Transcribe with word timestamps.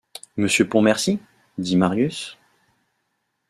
Monsieur 0.35 0.67
Pontmercy? 0.67 1.19
dit 1.59 1.77
Marius. 1.77 2.35